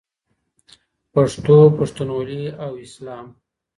پښتو، 1.13 1.57
پښتونولي 1.77 2.43
او 2.63 2.71
اسلام. 2.85 3.25